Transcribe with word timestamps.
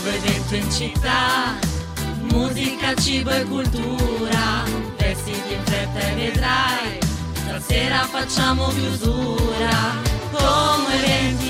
nuovo 0.00 0.16
evento 0.16 0.54
in 0.54 0.70
città, 0.70 1.58
musica, 2.32 2.94
cibo 2.94 3.30
e 3.30 3.44
cultura, 3.44 4.64
vestiti 4.96 5.52
in 5.52 5.62
fretta 5.64 5.98
e 5.98 6.14
vedrai, 6.14 6.98
stasera 7.34 7.98
facciamo 8.04 8.68
chiusura, 8.68 9.94
come 10.30 10.94
eventi. 10.94 11.40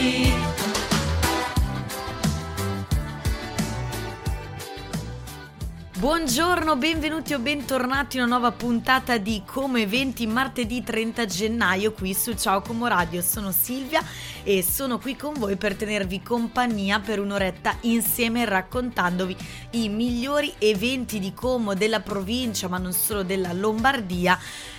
Buongiorno, 6.00 6.76
benvenuti 6.76 7.34
o 7.34 7.38
bentornati 7.38 8.16
in 8.16 8.22
una 8.22 8.38
nuova 8.38 8.52
puntata 8.52 9.18
di 9.18 9.42
Come 9.44 9.82
Eventi 9.82 10.26
martedì 10.26 10.82
30 10.82 11.26
gennaio 11.26 11.92
qui 11.92 12.14
su 12.14 12.34
Ciao 12.34 12.62
Como 12.62 12.86
Radio. 12.86 13.20
Sono 13.20 13.52
Silvia 13.52 14.02
e 14.42 14.62
sono 14.62 14.98
qui 14.98 15.16
con 15.16 15.34
voi 15.34 15.56
per 15.56 15.74
tenervi 15.74 16.22
compagnia 16.22 17.00
per 17.00 17.20
un'oretta 17.20 17.76
insieme 17.82 18.44
raccontandovi 18.44 19.36
i 19.72 19.88
migliori 19.88 20.52
eventi 20.58 21.18
di 21.18 21.32
Como 21.34 21.74
della 21.74 22.00
provincia, 22.00 22.68
ma 22.68 22.78
non 22.78 22.92
solo 22.92 23.22
della 23.22 23.52
Lombardia 23.52 24.38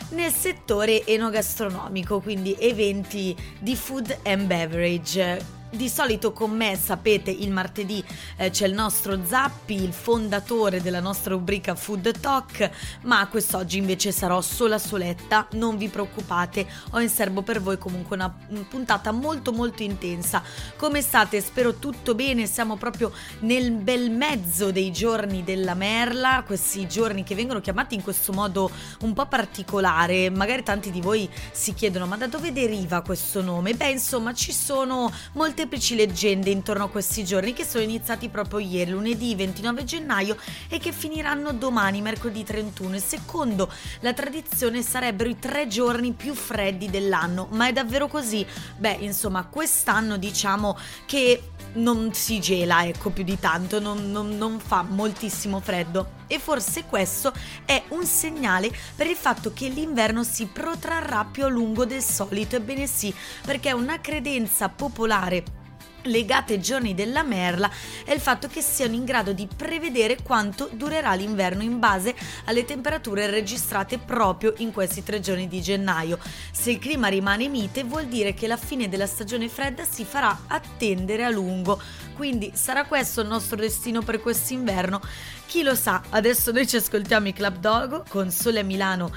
nel 0.10 0.32
settore 0.32 1.06
enogastronomico, 1.06 2.20
quindi 2.20 2.56
eventi 2.60 3.36
di 3.60 3.76
food 3.76 4.20
and 4.24 4.46
beverage 4.46 5.60
di 5.72 5.90
solito 5.90 6.34
con 6.34 6.52
me, 6.52 6.78
sapete, 6.78 7.32
il 7.32 7.52
martedì 7.52 8.04
eh, 8.36 8.50
c'è 8.50 8.68
il 8.68 8.74
nostro 8.74 9.20
Zappi, 9.26 9.82
il 9.82 9.94
fondatore 9.94 10.82
della 10.82 11.00
nostra 11.00 11.34
rubrica 11.34 11.76
Food 11.76 12.20
Talk, 12.20 12.70
ma 13.04 13.26
quest'oggi 13.28 13.78
invece 13.78 14.12
sarò 14.12 14.42
sola 14.42 14.78
soletta, 14.78 15.48
non 15.54 15.78
vi 15.78 15.88
preoccupate, 15.88 16.68
ho 16.92 17.00
in 17.00 17.10
serbo 17.10 17.42
per 17.42 17.62
voi 17.62 17.78
comunque 17.78 18.16
una 18.18 18.34
puntata 18.68 19.12
molto 19.12 19.54
molto 19.54 19.84
intensa. 19.84 20.44
Come 20.76 21.02
state? 21.02 21.40
Spero 21.42 21.76
tutto 21.76 22.16
bene, 22.16 22.46
siamo 22.48 22.76
proprio 22.76 23.12
nel 23.40 23.72
bel 23.72 24.12
mezzo 24.12 24.72
dei 24.72 24.92
giorni 24.92 25.44
della 25.44 25.74
merla, 25.74 26.44
questi 26.46 26.88
giorni 26.88 27.24
che 27.24 27.36
vengono 27.36 27.62
chiamati 27.62 27.96
in 27.96 28.04
questo 28.04 28.34
modo 28.34 28.70
un 29.02 29.14
po' 29.14 29.26
particolare, 29.26 30.30
magari 30.30 30.64
tanti 30.64 30.92
di 30.92 31.00
voi 31.02 31.30
si 31.52 31.74
chiedono 31.74 32.06
ma 32.06 32.18
da 32.18 32.28
dove 32.28 32.52
deriva 32.52 33.02
questo 33.02 33.42
nome? 33.42 33.74
Beh 33.74 33.92
insomma 33.92 34.34
ci 34.34 34.52
sono 34.52 35.12
molte 35.34 35.61
molteplici 35.62 35.96
leggende 35.96 36.50
intorno 36.50 36.86
a 36.86 36.90
questi 36.90 37.24
giorni 37.24 37.54
che 37.54 37.66
sono 37.66 37.84
iniziati 37.84 38.30
proprio 38.30 38.58
ieri, 38.58 38.90
lunedì 38.90 39.36
29 39.36 39.84
gennaio 39.84 40.36
e 40.68 40.80
che 40.80 40.92
finiranno 40.92 41.54
domani, 41.54 42.02
mercoledì 42.02 42.44
31 42.44 42.96
e 42.96 43.00
secondo 43.00 43.72
la 44.00 44.12
tradizione 44.14 44.82
sarebbero 44.82 45.30
i 45.30 45.38
tre 45.38 45.68
giorni 45.68 46.14
più 46.14 46.34
freddi 46.34 46.90
dell'anno, 46.90 47.48
ma 47.52 47.68
è 47.68 47.74
davvero 47.74 48.08
così? 48.08 48.44
Beh, 48.78 48.98
insomma, 49.02 49.46
quest'anno 49.46 50.18
diciamo 50.18 50.76
che 51.06 51.44
non 51.74 52.14
si 52.14 52.40
gela, 52.40 52.86
ecco, 52.86 53.10
più 53.10 53.24
di 53.24 53.40
tanto, 53.40 53.80
non, 53.80 54.12
non, 54.12 54.38
non 54.38 54.60
fa 54.60 54.84
moltissimo 54.84 55.60
freddo 55.60 56.20
e 56.28 56.40
forse 56.40 56.86
questo 56.86 57.34
è 57.66 57.84
un 57.90 58.06
segnale 58.06 58.72
per 58.96 59.08
il 59.08 59.16
fatto 59.16 59.52
che 59.54 59.68
l'inverno 59.68 60.24
si 60.24 60.46
protrarrà 60.46 61.26
più 61.26 61.46
a 61.46 61.50
lungo 61.50 61.86
del 61.86 62.02
solito. 62.02 62.56
Ebbene 62.56 62.88
sì, 62.88 63.14
perché 63.46 63.70
è 63.70 63.74
una 63.74 64.00
credenza 64.00 64.70
popolare 64.70 65.60
legate 66.04 66.54
ai 66.54 66.62
giorni 66.62 66.94
della 66.94 67.24
merla 67.24 67.70
è 68.04 68.14
il 68.14 68.20
fatto 68.20 68.48
che 68.48 68.62
siano 68.62 68.96
in 68.96 69.06
grado 69.06 69.34
di 69.34 69.48
prevedere 69.54 70.18
quanto 70.22 70.70
durerà 70.72 71.14
l'inverno 71.14 71.64
in 71.64 71.80
base 71.80 72.16
alle 72.46 72.66
temperature 72.66 73.30
registrate 73.30 73.98
proprio 73.98 74.54
in 74.58 74.72
questi 74.72 75.04
tre 75.04 75.20
giorni 75.20 75.48
di 75.48 75.62
gennaio. 75.62 76.20
Se 76.52 76.72
il 76.72 76.80
clima 76.80 77.08
rimane 77.08 77.48
mite 77.48 77.84
vuol 77.84 78.06
dire 78.06 78.34
che 78.34 78.48
la 78.48 78.58
fine 78.58 78.90
della 78.90 79.08
stagione 79.08 79.50
fredda 79.50 79.84
si 79.84 80.06
farà 80.06 80.44
attendere 80.48 81.24
a 81.24 81.30
lungo, 81.30 81.80
quindi 82.16 82.52
sarà 82.54 82.86
questo 82.86 83.22
il 83.22 83.28
nostro 83.28 83.58
destino 83.58 84.02
per 84.02 84.22
quest'inverno? 84.22 85.02
Chi 85.46 85.64
lo 85.64 85.76
sa, 85.76 86.02
adesso 86.10 86.52
noi 86.52 86.68
ci 86.68 86.78
ascoltiamo 86.78 87.28
i 87.28 87.34
Club 87.34 87.58
Dogo 87.58 88.04
con 88.08 88.32
Sole 88.32 88.60
a 88.60 88.64
Milano 88.64 89.12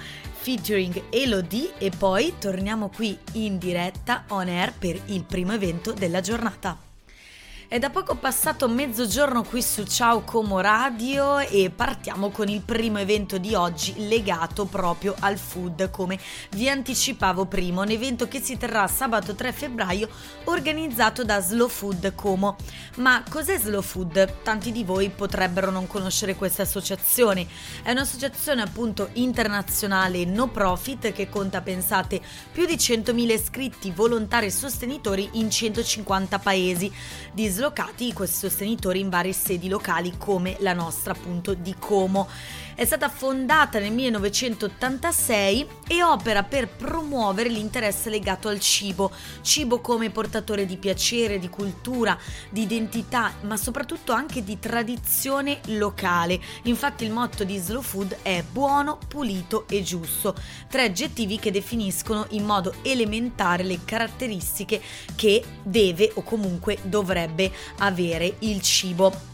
featuring 0.44 1.04
Elodie 1.08 1.72
e 1.78 1.90
poi 1.90 2.34
torniamo 2.38 2.90
qui 2.90 3.18
in 3.32 3.56
diretta 3.56 4.24
on 4.28 4.46
air 4.46 4.74
per 4.78 5.00
il 5.06 5.24
primo 5.24 5.54
evento 5.54 5.92
della 5.92 6.20
giornata. 6.20 6.83
È 7.66 7.78
da 7.78 7.88
poco 7.88 8.14
passato 8.14 8.68
mezzogiorno 8.68 9.42
qui 9.42 9.62
su 9.62 9.84
Ciao 9.84 10.20
Como 10.20 10.60
Radio 10.60 11.38
e 11.38 11.72
partiamo 11.74 12.28
con 12.28 12.48
il 12.48 12.60
primo 12.60 12.98
evento 12.98 13.38
di 13.38 13.54
oggi 13.54 14.06
legato 14.06 14.66
proprio 14.66 15.14
al 15.20 15.38
food, 15.38 15.90
come 15.90 16.18
vi 16.50 16.68
anticipavo 16.68 17.46
prima, 17.46 17.80
un 17.80 17.88
evento 17.88 18.28
che 18.28 18.40
si 18.40 18.58
terrà 18.58 18.86
sabato 18.86 19.34
3 19.34 19.50
febbraio 19.52 20.10
organizzato 20.44 21.24
da 21.24 21.40
Slow 21.40 21.68
Food 21.68 22.14
Como. 22.14 22.56
Ma 22.96 23.24
cos'è 23.28 23.58
Slow 23.58 23.80
Food? 23.80 24.42
Tanti 24.42 24.70
di 24.70 24.84
voi 24.84 25.08
potrebbero 25.08 25.70
non 25.70 25.86
conoscere 25.86 26.36
questa 26.36 26.62
associazione. 26.62 27.46
È 27.82 27.90
un'associazione 27.90 28.60
appunto 28.60 29.08
internazionale 29.14 30.26
no 30.26 30.48
profit 30.48 31.12
che 31.12 31.30
conta, 31.30 31.62
pensate, 31.62 32.20
più 32.52 32.66
di 32.66 32.74
100.000 32.74 33.30
iscritti, 33.32 33.90
volontari 33.90 34.46
e 34.46 34.50
sostenitori 34.50 35.30
in 35.32 35.50
150 35.50 36.38
paesi. 36.38 36.92
Di 37.32 37.52
dislocati 37.54 38.12
questi 38.12 38.48
sostenitori 38.48 38.98
in 38.98 39.08
varie 39.08 39.32
sedi 39.32 39.68
locali 39.68 40.14
come 40.18 40.56
la 40.58 40.72
nostra 40.72 41.12
appunto 41.12 41.54
di 41.54 41.76
Como. 41.78 42.28
È 42.76 42.84
stata 42.84 43.08
fondata 43.08 43.78
nel 43.78 43.92
1986 43.92 45.66
e 45.86 46.02
opera 46.02 46.42
per 46.42 46.66
promuovere 46.66 47.48
l'interesse 47.48 48.10
legato 48.10 48.48
al 48.48 48.58
cibo, 48.58 49.12
cibo 49.42 49.78
come 49.80 50.10
portatore 50.10 50.66
di 50.66 50.76
piacere, 50.76 51.38
di 51.38 51.48
cultura, 51.48 52.18
di 52.50 52.62
identità, 52.62 53.32
ma 53.42 53.56
soprattutto 53.56 54.10
anche 54.10 54.42
di 54.42 54.58
tradizione 54.58 55.60
locale. 55.66 56.40
Infatti 56.64 57.04
il 57.04 57.12
motto 57.12 57.44
di 57.44 57.58
Slow 57.58 57.80
Food 57.80 58.16
è 58.22 58.42
buono, 58.42 58.98
pulito 59.06 59.68
e 59.68 59.80
giusto, 59.84 60.34
tre 60.68 60.82
aggettivi 60.82 61.38
che 61.38 61.52
definiscono 61.52 62.26
in 62.30 62.44
modo 62.44 62.74
elementare 62.82 63.62
le 63.62 63.84
caratteristiche 63.84 64.82
che 65.14 65.44
deve 65.62 66.10
o 66.14 66.22
comunque 66.24 66.78
dovrebbe 66.82 67.52
avere 67.78 68.34
il 68.40 68.60
cibo. 68.62 69.33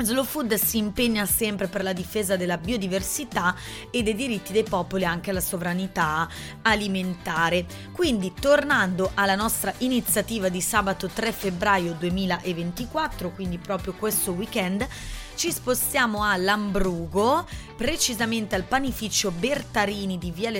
Slow 0.00 0.24
Food 0.24 0.54
si 0.54 0.78
impegna 0.78 1.26
sempre 1.26 1.66
per 1.66 1.82
la 1.82 1.92
difesa 1.92 2.36
della 2.36 2.56
biodiversità 2.56 3.56
e 3.90 4.04
dei 4.04 4.14
diritti 4.14 4.52
dei 4.52 4.62
popoli 4.62 5.04
anche 5.04 5.30
alla 5.30 5.40
sovranità 5.40 6.28
alimentare. 6.62 7.66
Quindi, 7.92 8.32
tornando 8.38 9.10
alla 9.14 9.34
nostra 9.34 9.74
iniziativa 9.78 10.48
di 10.48 10.60
sabato 10.60 11.08
3 11.08 11.32
febbraio 11.32 11.94
2024, 11.98 13.30
quindi 13.32 13.58
proprio 13.58 13.92
questo 13.94 14.30
weekend, 14.32 14.86
ci 15.38 15.52
spostiamo 15.52 16.24
a 16.24 16.36
Lambrugo, 16.36 17.46
precisamente 17.76 18.56
al 18.56 18.64
panificio 18.64 19.30
Bertarini 19.30 20.18
di 20.18 20.32
via 20.32 20.50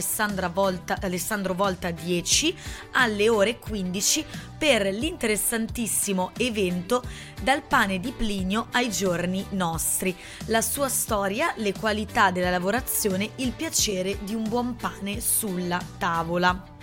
Volta, 0.52 0.96
Alessandro 1.00 1.52
Volta 1.52 1.90
10 1.90 2.56
alle 2.92 3.28
ore 3.28 3.58
15 3.58 4.24
per 4.56 4.82
l'interessantissimo 4.86 6.30
evento 6.36 7.02
Dal 7.42 7.62
pane 7.62 7.98
di 7.98 8.12
Plinio 8.12 8.68
ai 8.70 8.88
giorni 8.88 9.44
nostri. 9.50 10.14
La 10.44 10.62
sua 10.62 10.88
storia, 10.88 11.52
le 11.56 11.72
qualità 11.72 12.30
della 12.30 12.50
lavorazione, 12.50 13.30
il 13.36 13.50
piacere 13.50 14.18
di 14.22 14.36
un 14.36 14.48
buon 14.48 14.76
pane 14.76 15.20
sulla 15.20 15.82
tavola. 15.98 16.76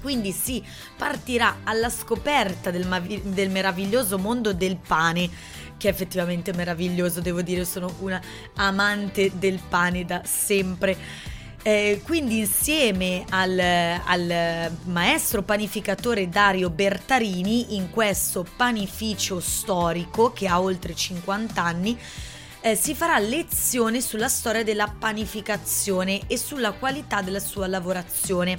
Quindi 0.00 0.30
si 0.32 0.62
partirà 0.96 1.58
alla 1.62 1.88
scoperta 1.88 2.70
del, 2.70 2.86
del 3.24 3.50
meraviglioso 3.50 4.18
mondo 4.18 4.52
del 4.52 4.76
pane 4.76 5.30
che 5.82 5.88
è 5.88 5.90
effettivamente 5.90 6.52
meraviglioso, 6.52 7.20
devo 7.20 7.42
dire, 7.42 7.64
sono 7.64 7.92
una 7.98 8.22
amante 8.54 9.32
del 9.34 9.58
pane 9.68 10.04
da 10.04 10.22
sempre. 10.24 10.96
Eh, 11.64 12.00
quindi 12.04 12.38
insieme 12.38 13.24
al, 13.30 13.58
al, 13.58 14.70
maestro 14.84 15.42
panificatore 15.42 16.28
Dario 16.28 16.70
Bertarini 16.70 17.74
in 17.76 17.90
questo 17.90 18.46
panificio 18.56 19.40
storico 19.40 20.32
che 20.32 20.48
ha 20.48 20.60
oltre 20.60 20.94
50 20.94 21.62
anni 21.62 21.96
eh, 22.62 22.74
si 22.74 22.94
farà 22.94 23.18
lezione 23.18 24.00
sulla 24.00 24.28
storia 24.28 24.64
della 24.64 24.92
panificazione 24.96 26.22
e 26.26 26.36
sulla 26.36 26.72
qualità 26.72 27.22
della 27.22 27.40
sua 27.40 27.68
lavorazione 27.68 28.58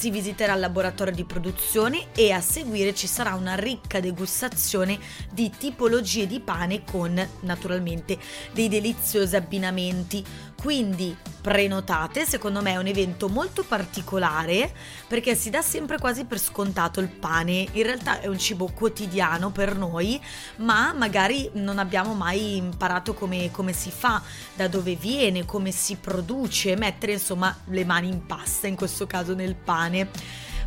si 0.00 0.10
visiterà 0.10 0.54
il 0.54 0.60
laboratorio 0.60 1.12
di 1.12 1.24
produzione 1.24 2.06
e 2.14 2.32
a 2.32 2.40
seguire 2.40 2.94
ci 2.94 3.06
sarà 3.06 3.34
una 3.34 3.54
ricca 3.54 4.00
degustazione 4.00 4.98
di 5.30 5.50
tipologie 5.50 6.26
di 6.26 6.40
pane 6.40 6.84
con 6.90 7.22
naturalmente 7.40 8.16
dei 8.52 8.70
deliziosi 8.70 9.36
abbinamenti. 9.36 10.24
Quindi 10.56 11.16
prenotate, 11.40 12.26
secondo 12.26 12.60
me 12.60 12.72
è 12.72 12.76
un 12.76 12.86
evento 12.86 13.28
molto 13.28 13.62
particolare 13.62 14.70
perché 15.06 15.34
si 15.34 15.48
dà 15.48 15.62
sempre 15.62 15.98
quasi 15.98 16.24
per 16.24 16.38
scontato 16.38 17.00
il 17.00 17.08
pane, 17.08 17.66
in 17.72 17.82
realtà 17.82 18.20
è 18.20 18.26
un 18.26 18.38
cibo 18.38 18.70
quotidiano 18.72 19.50
per 19.50 19.74
noi, 19.74 20.20
ma 20.56 20.92
magari 20.92 21.48
non 21.54 21.78
abbiamo 21.78 22.12
mai 22.12 22.56
imparato 22.56 23.14
come, 23.14 23.50
come 23.50 23.72
si 23.72 23.90
fa, 23.90 24.22
da 24.54 24.68
dove 24.68 24.96
viene, 24.96 25.46
come 25.46 25.70
si 25.70 25.96
produce, 25.96 26.76
mettere 26.76 27.12
insomma 27.12 27.56
le 27.68 27.84
mani 27.86 28.08
in 28.08 28.26
pasta, 28.26 28.66
in 28.66 28.76
questo 28.76 29.06
caso 29.06 29.34
nel 29.34 29.54
pane. 29.54 29.89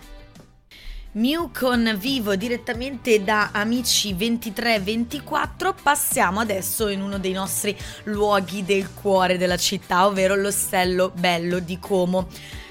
Mew 1.13 1.51
con 1.53 1.97
Vivo 1.99 2.37
direttamente 2.37 3.25
da 3.25 3.51
Amici 3.53 4.15
23-24 4.15 5.75
passiamo 5.83 6.39
adesso 6.39 6.87
in 6.87 7.03
uno 7.03 7.19
dei 7.19 7.33
nostri 7.33 7.77
luoghi 8.05 8.65
del 8.65 8.95
cuore 8.95 9.37
della 9.37 9.57
città, 9.57 10.07
ovvero 10.07 10.37
l'Ostello 10.37 11.11
Bello 11.13 11.59
di 11.59 11.81
Como, 11.81 12.29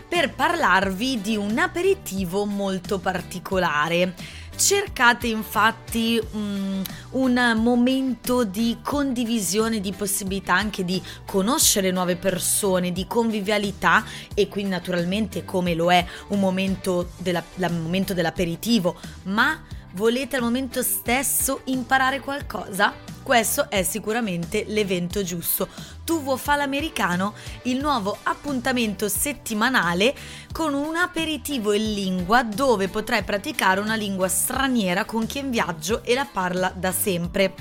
per 0.08 0.34
parlarvi 0.34 1.20
di 1.20 1.36
un 1.36 1.58
aperitivo 1.58 2.46
molto 2.46 3.00
particolare. 3.00 4.16
Cercate 4.60 5.28
infatti 5.28 6.22
um, 6.32 6.84
un 7.12 7.54
momento 7.64 8.44
di 8.44 8.80
condivisione, 8.84 9.80
di 9.80 9.94
possibilità 9.94 10.54
anche 10.54 10.84
di 10.84 11.02
conoscere 11.26 11.92
nuove 11.92 12.18
persone, 12.18 12.92
di 12.92 13.08
convivialità 13.08 14.04
e 14.34 14.50
quindi 14.50 14.72
naturalmente 14.72 15.46
come 15.46 15.76
lo 15.76 15.94
è 15.94 16.06
un 16.28 16.42
momento, 16.42 17.12
della, 17.20 17.42
momento 17.70 18.14
dell'aperitivo, 18.14 18.98
ma 19.24 19.64
volete 19.94 20.36
al 20.36 20.42
momento 20.42 20.84
stesso 20.84 21.62
imparare 21.66 22.20
qualcosa? 22.20 22.94
Questo 23.24 23.70
è 23.70 23.84
sicuramente 23.84 24.66
l'evento 24.68 25.24
giusto. 25.24 25.68
Tuvo 26.04 26.36
fa 26.36 26.56
l'americano, 26.56 27.34
il 27.64 27.80
nuovo 27.80 28.18
appuntamento 28.24 29.08
settimanale 29.08 30.16
con 30.52 30.74
un 30.74 30.96
aperitivo 30.96 31.74
in 31.74 31.94
lingua 31.94 32.44
dove 32.44 32.88
potrai 32.88 33.24
praticare 33.24 33.80
una 33.80 33.96
lingua 33.96 34.28
straniera 34.28 35.06
con 35.06 35.28
chi 35.28 35.40
è 35.40 35.42
in 35.42 35.52
viaggio 35.52 36.04
e 36.04 36.16
la 36.16 36.28
parla 36.32 36.74
da 36.76 36.92
sempre. 36.92 37.54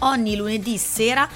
Ogni 0.00 0.36
lunedì 0.36 0.78
sera 0.78 1.28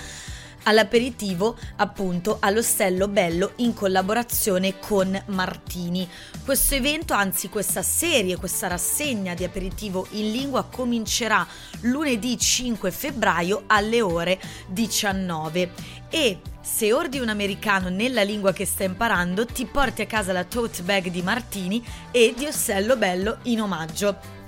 all'aperitivo 0.64 1.56
appunto 1.76 2.38
all'Ostello 2.40 3.08
Bello 3.08 3.52
in 3.56 3.74
collaborazione 3.74 4.78
con 4.78 5.20
Martini. 5.26 6.08
Questo 6.44 6.74
evento, 6.74 7.14
anzi 7.14 7.48
questa 7.48 7.82
serie, 7.82 8.36
questa 8.36 8.66
rassegna 8.66 9.32
di 9.32 9.44
aperitivo 9.44 10.08
in 10.10 10.32
lingua 10.32 10.64
comincerà 10.64 11.46
lunedì 11.82 12.36
5 12.36 12.90
febbraio 12.90 13.62
alle 13.68 14.00
ore 14.00 14.40
19 14.66 15.70
e 16.10 16.40
se 16.60 16.92
ordini 16.92 17.22
un 17.22 17.28
americano 17.28 17.90
nella 17.90 18.24
lingua 18.24 18.52
che 18.52 18.66
stai 18.66 18.88
imparando 18.88 19.46
ti 19.46 19.66
porti 19.66 20.02
a 20.02 20.06
casa 20.06 20.32
la 20.32 20.42
tote 20.42 20.82
bag 20.82 21.10
di 21.10 21.22
Martini 21.22 21.82
e 22.10 22.34
di 22.36 22.44
Ostello 22.44 22.96
Bello 22.96 23.38
in 23.44 23.60
omaggio 23.60 24.41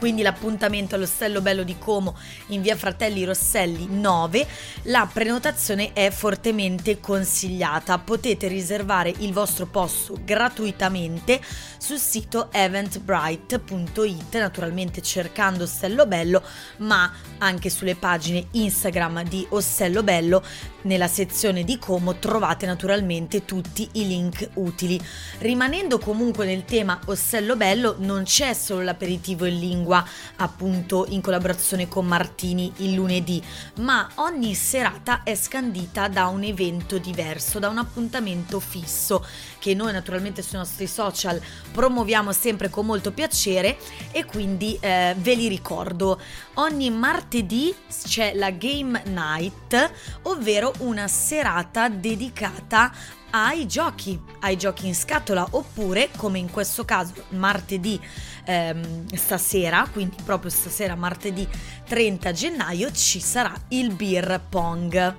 quindi 0.00 0.22
l'appuntamento 0.22 0.94
all'Ostello 0.94 1.42
Bello 1.42 1.62
di 1.62 1.76
Como 1.78 2.16
in 2.46 2.62
via 2.62 2.74
Fratelli 2.74 3.22
Rosselli 3.22 3.86
9, 3.86 4.46
la 4.84 5.06
prenotazione 5.12 5.92
è 5.92 6.10
fortemente 6.10 7.00
consigliata. 7.00 7.98
Potete 7.98 8.48
riservare 8.48 9.12
il 9.18 9.34
vostro 9.34 9.66
posto 9.66 10.18
gratuitamente 10.24 11.38
sul 11.76 11.98
sito 11.98 12.48
eventbrite.it, 12.50 14.38
naturalmente 14.38 15.02
cercando 15.02 15.64
Ostello 15.64 16.06
Bello, 16.06 16.42
ma 16.78 17.12
anche 17.36 17.68
sulle 17.68 17.94
pagine 17.94 18.46
Instagram 18.52 19.24
di 19.24 19.46
Ostello 19.50 20.02
Bello 20.02 20.42
nella 20.82 21.08
sezione 21.08 21.62
di 21.62 21.78
Como 21.78 22.16
trovate 22.16 22.64
naturalmente 22.64 23.44
tutti 23.44 23.86
i 23.92 24.06
link 24.06 24.48
utili. 24.54 24.98
Rimanendo 25.38 25.98
comunque 25.98 26.46
nel 26.46 26.64
tema 26.64 26.98
Ostello 27.04 27.54
Bello, 27.56 27.96
non 27.98 28.22
c'è 28.22 28.54
solo 28.54 28.82
l'aperitivo 28.82 29.44
in 29.44 29.58
lingua, 29.58 29.88
appunto 30.36 31.06
in 31.08 31.20
collaborazione 31.20 31.88
con 31.88 32.06
Martini 32.06 32.72
il 32.76 32.92
lunedì, 32.92 33.42
ma 33.76 34.08
ogni 34.16 34.54
serata 34.54 35.22
è 35.22 35.34
scandita 35.34 36.08
da 36.08 36.26
un 36.26 36.42
evento 36.42 36.98
diverso, 36.98 37.58
da 37.58 37.68
un 37.68 37.78
appuntamento 37.78 38.60
fisso 38.60 39.24
che 39.58 39.74
noi 39.74 39.92
naturalmente 39.92 40.42
sui 40.42 40.58
nostri 40.58 40.86
social 40.86 41.40
promuoviamo 41.72 42.32
sempre 42.32 42.70
con 42.70 42.86
molto 42.86 43.12
piacere 43.12 43.78
e 44.10 44.24
quindi 44.24 44.76
eh, 44.80 45.14
ve 45.18 45.34
li 45.34 45.48
ricordo. 45.48 46.20
Ogni 46.54 46.90
martedì 46.90 47.74
c'è 48.04 48.34
la 48.34 48.50
Game 48.50 49.02
Night, 49.06 49.92
ovvero 50.22 50.72
una 50.78 51.08
serata 51.08 51.88
dedicata 51.88 52.92
ai 53.30 53.66
giochi, 53.66 54.20
ai 54.40 54.56
giochi 54.56 54.86
in 54.86 54.94
scatola, 54.94 55.46
oppure 55.50 56.10
come 56.16 56.38
in 56.38 56.50
questo 56.50 56.84
caso 56.84 57.12
martedì 57.30 58.00
ehm, 58.44 59.06
stasera, 59.14 59.86
quindi 59.92 60.16
proprio 60.24 60.50
stasera 60.50 60.94
martedì 60.94 61.46
30 61.86 62.32
gennaio 62.32 62.90
ci 62.92 63.20
sarà 63.20 63.52
il 63.68 63.92
beer 63.94 64.40
pong. 64.48 65.16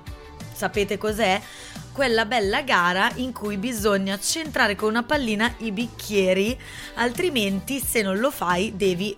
Sapete 0.54 0.98
cos'è? 0.98 1.40
Quella 1.92 2.24
bella 2.24 2.62
gara 2.62 3.10
in 3.16 3.32
cui 3.32 3.56
bisogna 3.56 4.18
centrare 4.18 4.74
con 4.76 4.88
una 4.88 5.02
pallina 5.02 5.52
i 5.58 5.72
bicchieri, 5.72 6.58
altrimenti 6.94 7.80
se 7.80 8.02
non 8.02 8.18
lo 8.18 8.30
fai 8.30 8.74
devi 8.76 9.14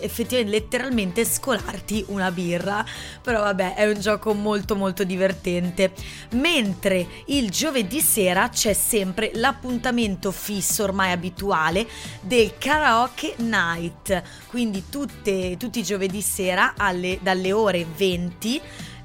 effettivamente 0.00 0.58
letteralmente 0.58 1.24
scolarti 1.24 2.04
una 2.08 2.30
birra. 2.30 2.84
Però 3.22 3.40
vabbè 3.40 3.74
è 3.74 3.86
un 3.86 4.00
gioco 4.00 4.34
molto 4.34 4.76
molto 4.76 5.04
divertente. 5.04 5.92
Mentre 6.32 7.06
il 7.26 7.50
giovedì 7.50 8.00
sera 8.00 8.48
c'è 8.48 8.72
sempre 8.72 9.30
l'appuntamento 9.34 10.30
fisso 10.30 10.82
ormai 10.82 11.12
abituale 11.12 11.86
del 12.20 12.54
karaoke 12.58 13.34
night. 13.38 14.22
Quindi 14.48 14.84
tutte, 14.88 15.56
tutti 15.58 15.80
i 15.80 15.84
giovedì 15.84 16.20
sera 16.20 16.74
alle, 16.76 17.18
dalle 17.22 17.52
ore 17.52 17.86
20 17.96 18.60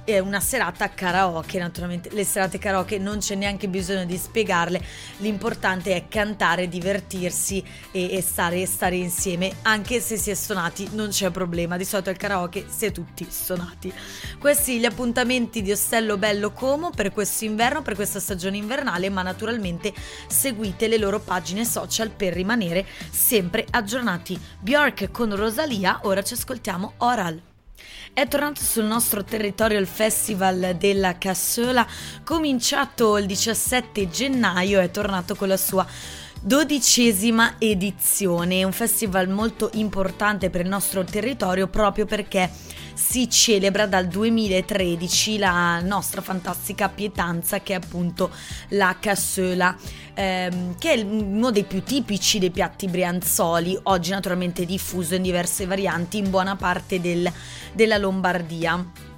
è 0.06 0.20
una 0.20 0.40
serata 0.40 0.90
karaoke, 0.90 1.60
naturalmente 1.60 2.10
le 2.12 2.24
serate 2.24 2.58
karaoke 2.58 2.98
non 2.98 3.20
c'è 3.20 3.36
neanche 3.36 3.68
bisogno 3.68 4.06
di 4.06 4.18
spiegarle, 4.18 4.82
l'importante 5.18 5.96
è 5.96 6.08
cantare, 6.08 6.68
divertirsi 6.68 7.64
e, 7.92 8.16
e 8.16 8.22
stare, 8.22 8.66
stare, 8.66 8.96
insieme, 8.96 9.52
anche 9.62 10.00
se 10.00 10.18
si 10.18 10.30
è 10.32 10.34
suonati 10.34 10.90
non 10.94 11.10
c'è 11.10 11.32
problema, 11.32 11.78
di 11.78 11.86
solito 11.86 12.10
al 12.10 12.18
karaoke 12.18 12.66
si 12.68 12.86
è 12.86 12.92
tutti 12.92 13.26
suonati. 13.30 13.94
Questi 14.40 14.80
gli 14.80 14.86
appuntamenti 14.86 15.62
di 15.62 15.72
Ostello 15.72 16.18
Bello 16.18 16.52
Como 16.52 16.90
per 16.90 17.12
questo 17.12 17.46
inverno, 17.46 17.82
per 17.82 17.96
questa 17.96 18.20
stagione 18.20 18.58
invernale, 18.58 19.10
ma 19.10 19.22
naturalmente 19.22 19.94
seguite 20.28 20.88
le 20.88 20.98
loro 20.98 21.20
pagine 21.20 21.66
social 21.66 22.10
per 22.10 22.34
rimanere 22.34 22.86
sempre 23.10 23.66
aggiornati. 23.70 24.40
Bjork 24.60 25.12
con 25.12 25.36
Rosalia, 25.36 26.02
ora 26.04 26.22
ci 26.22 26.34
ascoltiamo 26.34 26.94
Oral. 26.98 27.53
È 28.16 28.28
tornato 28.28 28.62
sul 28.62 28.84
nostro 28.84 29.24
territorio 29.24 29.80
il 29.80 29.88
Festival 29.88 30.76
della 30.78 31.18
Cassola, 31.18 31.84
cominciato 32.24 33.18
il 33.18 33.26
17 33.26 34.08
gennaio, 34.08 34.80
è 34.80 34.92
tornato 34.92 35.34
con 35.34 35.48
la 35.48 35.58
sua 35.58 35.84
dodicesima 36.46 37.56
edizione, 37.58 38.66
un 38.66 38.74
festival 38.74 39.30
molto 39.30 39.70
importante 39.76 40.50
per 40.50 40.60
il 40.60 40.68
nostro 40.68 41.06
territorio 41.06 41.70
proprio 41.70 42.06
perché 42.06 42.50
si 42.94 43.30
celebra 43.30 43.88
dal 43.88 44.08
2013 44.08 45.38
la 45.38 45.80
nostra 45.80 46.20
fantastica 46.20 46.90
pietanza 46.90 47.62
che 47.62 47.74
è 47.74 47.78
appunto 47.78 48.30
la 48.70 48.98
cassola 49.00 49.74
ehm, 50.14 50.78
che 50.78 50.94
è 50.94 51.02
uno 51.02 51.50
dei 51.50 51.64
più 51.64 51.82
tipici 51.82 52.40
dei 52.40 52.52
piatti 52.52 52.88
brianzoli 52.88 53.80
oggi 53.84 54.12
naturalmente 54.12 54.66
diffuso 54.66 55.16
in 55.16 55.22
diverse 55.22 55.66
varianti 55.66 56.18
in 56.18 56.30
buona 56.30 56.58
parte 56.58 57.00
del, 57.00 57.32
della 57.72 57.98
Lombardia 57.98 59.12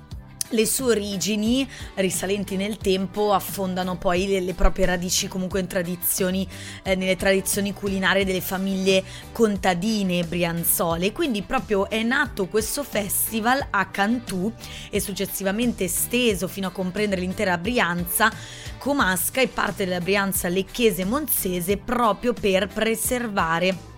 le 0.50 0.66
sue 0.66 0.92
origini 0.92 1.68
risalenti 1.96 2.56
nel 2.56 2.78
tempo 2.78 3.34
affondano 3.34 3.98
poi 3.98 4.28
le, 4.28 4.40
le 4.42 4.54
proprie 4.54 4.86
radici 4.86 5.28
comunque 5.28 5.66
tradizioni, 5.66 6.48
eh, 6.84 6.96
nelle 6.96 7.16
tradizioni 7.16 7.74
culinarie 7.74 8.26
delle 8.26 8.42
famiglie 8.42 9.04
contadine 9.32 10.24
brianzole. 10.24 11.12
Quindi 11.12 11.42
proprio 11.42 11.90
è 11.90 12.04
nato 12.04 12.48
questo 12.48 12.84
festival 12.84 13.66
a 13.70 13.86
Cantù 13.88 14.52
e 14.90 15.00
successivamente 15.00 15.86
esteso 15.86 16.48
fino 16.48 16.68
a 16.68 16.72
comprendere 16.72 17.22
l'intera 17.22 17.58
Brianza, 17.58 18.32
Comasca 18.78 19.42
e 19.42 19.48
parte 19.48 19.86
della 19.86 20.00
Brianza 20.00 20.48
lecchese 20.48 21.02
e 21.02 21.06
monzese 21.06 21.78
proprio 21.78 22.34
per 22.34 22.68
preservare 22.68 23.94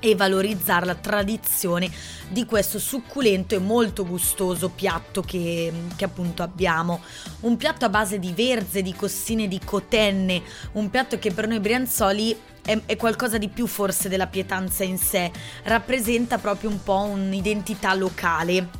e 0.00 0.14
valorizzare 0.14 0.86
la 0.86 0.94
tradizione 0.94 1.90
di 2.28 2.46
questo 2.46 2.78
succulento 2.78 3.54
e 3.54 3.58
molto 3.58 4.06
gustoso 4.06 4.70
piatto 4.70 5.20
che, 5.22 5.72
che, 5.94 6.04
appunto 6.04 6.42
abbiamo. 6.42 7.00
Un 7.40 7.56
piatto 7.56 7.84
a 7.84 7.90
base 7.90 8.18
di 8.18 8.32
verze, 8.32 8.82
di 8.82 8.94
costine 8.94 9.46
di 9.46 9.60
cotenne, 9.62 10.42
un 10.72 10.90
piatto 10.90 11.18
che 11.18 11.32
per 11.32 11.46
noi 11.46 11.60
brianzoli 11.60 12.36
è, 12.64 12.80
è 12.86 12.96
qualcosa 12.96 13.38
di 13.38 13.48
più 13.48 13.66
forse 13.66 14.08
della 14.08 14.26
pietanza 14.26 14.82
in 14.82 14.98
sé, 14.98 15.30
rappresenta 15.64 16.38
proprio 16.38 16.70
un 16.70 16.82
po' 16.82 17.02
un'identità 17.02 17.94
locale. 17.94 18.78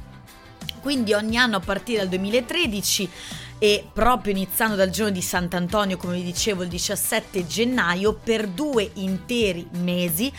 Quindi 0.81 1.12
ogni 1.12 1.37
anno 1.37 1.57
a 1.57 1.61
partire 1.61 1.99
dal 1.99 2.09
2013 2.09 3.11
e 3.59 3.87
proprio 3.93 4.33
iniziando 4.33 4.75
dal 4.75 4.89
giorno 4.89 5.12
di 5.12 5.21
Sant'Antonio, 5.21 5.99
come 5.99 6.15
vi 6.15 6.23
dicevo, 6.23 6.62
il 6.62 6.71
17 6.71 7.47
gennaio, 7.47 8.15
per 8.15 8.49
due 8.49 8.91
interi 8.95 9.69
mesi 9.73 10.33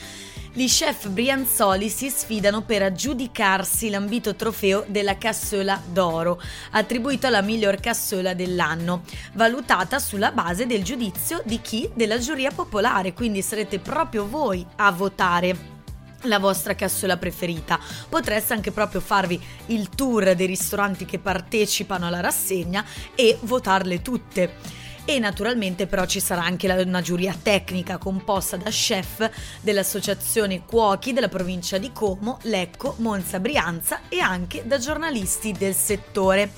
gli 0.53 0.67
chef 0.67 1.08
brianzoli 1.08 1.88
si 1.88 2.10
sfidano 2.10 2.63
per 2.63 2.84
aggiudicarsi 2.84 3.89
l'ambito 3.89 4.36
trofeo 4.36 4.84
della 4.86 5.17
cassola 5.17 5.81
d'oro, 5.93 6.41
attribuito 6.72 7.27
alla 7.27 7.41
miglior 7.41 7.79
cassola 7.79 8.34
dell'anno, 8.34 9.03
valutata 9.34 9.98
sulla 9.98 10.34
base 10.34 10.65
del 10.65 10.84
giudizio 10.84 11.41
di 11.46 11.62
chi? 11.62 11.89
Della 11.93 12.17
giuria 12.17 12.51
popolare, 12.51 13.13
quindi 13.13 13.41
sarete 13.41 13.79
proprio 13.79 14.27
voi 14.27 14.65
a 14.75 14.91
votare 14.91 15.79
la 16.24 16.38
vostra 16.38 16.75
cassola 16.75 17.15
preferita. 17.15 17.79
Potreste 18.10 18.51
anche 18.51 18.72
proprio 18.72 19.00
farvi 19.00 19.41
il 19.67 19.88
tour 19.88 20.36
dei 20.36 20.48
ristoranti 20.48 21.05
che 21.05 21.17
partecipano 21.17 22.08
alla 22.08 22.20
rassegna 22.20 22.84
e 23.15 23.38
votarle 23.43 24.01
tutte 24.01 24.79
e 25.05 25.20
naturalmente 25.20 25.88
però 25.88 26.05
ci 26.05 26.20
sarà 26.20 26.43
anche 26.43 26.72
una 26.72 27.01
giuria 27.01 27.36
tecnica 27.39 27.98
composta 27.98 28.58
da 28.58 28.70
chef 28.70 29.29
dell'associazione 29.62 30.65
Cuochi 30.65 31.13
della 31.13 31.29
provincia 31.29 31.77
di 31.77 31.91
Como, 31.91 32.39
Lecco, 32.43 32.96
Monza, 33.00 33.39
Brianza 33.39 34.01
e 34.10 34.20
anche 34.20 34.63
da 34.65 34.77
giornalisti 34.77 35.51
del 35.51 35.74
settore. 35.74 36.51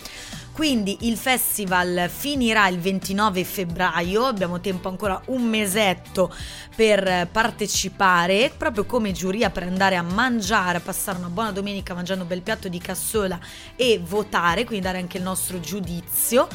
Quindi 0.54 1.08
il 1.08 1.18
festival 1.18 2.12
finirà 2.14 2.68
il 2.68 2.78
29 2.78 3.44
febbraio, 3.44 4.26
abbiamo 4.26 4.60
tempo 4.60 4.88
ancora 4.88 5.20
un 5.28 5.50
mesetto 5.50 6.32
per 6.76 7.28
partecipare, 7.32 8.54
proprio 8.56 8.86
come 8.86 9.14
giuria 9.14 9.50
per 9.50 9.64
andare 9.64 9.96
a 9.96 10.04
mangiare, 10.04 10.80
passare 10.80 11.18
una 11.18 11.30
buona 11.30 11.52
domenica 11.52 11.96
mangiando 11.96 12.22
un 12.22 12.30
bel 12.30 12.44
piatto 12.44 12.68
di 12.68 12.78
cassola 12.78 13.40
e 13.76 14.00
votare, 14.04 14.64
quindi 14.64 14.86
dare 14.86 15.00
anche 15.00 15.18
il 15.18 15.24
nostro 15.24 15.60
giudizio. 15.60 16.48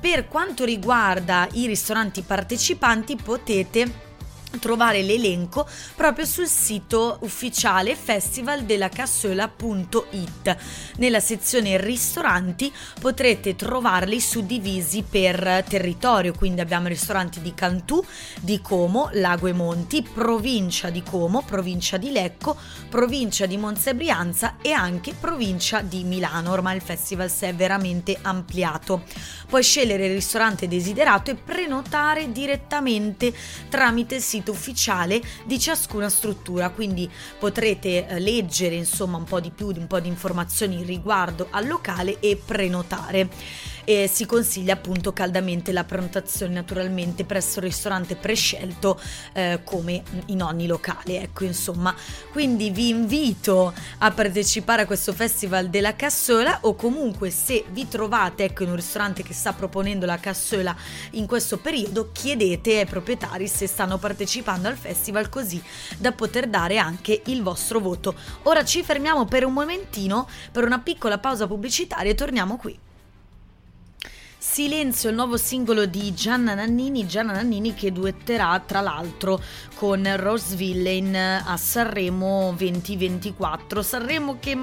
Per 0.00 0.28
quanto 0.28 0.64
riguarda 0.64 1.46
i 1.52 1.66
ristoranti 1.66 2.22
partecipanti 2.22 3.16
potete 3.16 4.09
trovare 4.58 5.02
l'elenco 5.02 5.68
proprio 5.94 6.24
sul 6.24 6.48
sito 6.48 7.18
ufficiale 7.20 7.94
festivaldellacassola.it. 7.94 10.56
Nella 10.96 11.20
sezione 11.20 11.80
ristoranti 11.80 12.72
potrete 13.00 13.54
trovarli 13.54 14.18
suddivisi 14.20 15.04
per 15.08 15.64
territorio, 15.68 16.34
quindi 16.34 16.60
abbiamo 16.60 16.88
ristoranti 16.88 17.40
di 17.40 17.54
Cantù, 17.54 18.04
di 18.40 18.60
Como, 18.60 19.10
Lago 19.12 19.46
e 19.46 19.52
Monti, 19.52 20.02
provincia 20.02 20.90
di 20.90 21.02
Como, 21.02 21.42
provincia 21.42 21.96
di 21.96 22.10
Lecco, 22.10 22.56
provincia 22.88 23.46
di 23.46 23.56
Monza 23.56 23.90
e 23.90 23.94
Brianza 23.94 24.56
e 24.60 24.72
anche 24.72 25.14
provincia 25.14 25.80
di 25.80 26.02
Milano. 26.04 26.50
Ormai 26.50 26.74
il 26.76 26.82
festival 26.82 27.30
si 27.30 27.44
è 27.44 27.54
veramente 27.54 28.18
ampliato. 28.20 29.04
Puoi 29.48 29.62
scegliere 29.62 30.06
il 30.06 30.14
ristorante 30.14 30.66
desiderato 30.68 31.30
e 31.30 31.36
prenotare 31.36 32.32
direttamente 32.32 33.32
tramite 33.68 34.16
il 34.16 34.22
sito 34.22 34.39
sito 34.40 34.50
ufficiale 34.50 35.20
di 35.44 35.58
ciascuna 35.58 36.08
struttura, 36.08 36.70
quindi 36.70 37.08
potrete 37.38 38.06
eh, 38.06 38.18
leggere 38.18 38.74
insomma 38.74 39.16
un 39.16 39.24
po' 39.24 39.40
di 39.40 39.50
più, 39.50 39.68
un 39.68 39.86
po' 39.86 40.00
di 40.00 40.08
informazioni 40.08 40.82
riguardo 40.82 41.48
al 41.50 41.66
locale 41.66 42.18
e 42.20 42.40
prenotare 42.42 43.28
e 43.90 44.06
si 44.06 44.24
consiglia 44.24 44.74
appunto 44.74 45.12
caldamente 45.12 45.72
la 45.72 45.82
prenotazione 45.82 46.54
naturalmente 46.54 47.24
presso 47.24 47.58
il 47.58 47.64
ristorante 47.64 48.14
prescelto 48.14 49.00
eh, 49.32 49.62
come 49.64 50.04
in 50.26 50.44
ogni 50.44 50.68
locale 50.68 51.22
ecco 51.22 51.42
insomma. 51.42 51.92
Quindi 52.30 52.70
vi 52.70 52.90
invito 52.90 53.74
a 53.98 54.10
partecipare 54.12 54.82
a 54.82 54.86
questo 54.86 55.12
festival 55.12 55.70
della 55.70 55.96
cassola 55.96 56.58
o 56.62 56.76
comunque 56.76 57.30
se 57.30 57.64
vi 57.72 57.88
trovate 57.88 58.44
ecco 58.44 58.62
in 58.62 58.68
un 58.68 58.76
ristorante 58.76 59.24
che 59.24 59.34
sta 59.34 59.52
proponendo 59.54 60.06
la 60.06 60.18
cassola 60.18 60.76
in 61.12 61.26
questo 61.26 61.58
periodo 61.58 62.10
chiedete 62.12 62.78
ai 62.78 62.86
proprietari 62.86 63.48
se 63.48 63.66
stanno 63.66 63.98
partecipando 63.98 64.68
al 64.68 64.76
festival 64.76 65.28
così 65.28 65.60
da 65.98 66.12
poter 66.12 66.46
dare 66.46 66.78
anche 66.78 67.22
il 67.26 67.42
vostro 67.42 67.80
voto. 67.80 68.14
Ora 68.44 68.64
ci 68.64 68.84
fermiamo 68.84 69.24
per 69.24 69.44
un 69.44 69.52
momentino 69.52 70.28
per 70.52 70.62
una 70.62 70.78
piccola 70.78 71.18
pausa 71.18 71.48
pubblicitaria 71.48 72.12
e 72.12 72.14
torniamo 72.14 72.56
qui 72.56 72.78
Silenzio, 74.52 75.10
il 75.10 75.14
nuovo 75.14 75.36
singolo 75.36 75.86
di 75.86 76.12
Gianna 76.12 76.54
Nannini, 76.54 77.06
Gianna 77.06 77.34
Nannini 77.34 77.72
che 77.72 77.92
duetterà 77.92 78.60
tra 78.66 78.80
l'altro 78.80 79.40
con 79.76 80.04
Rose 80.16 80.56
Villain 80.56 81.14
a 81.14 81.56
Sanremo 81.56 82.52
2024. 82.56 83.80
Sanremo 83.80 84.38
che 84.40 84.58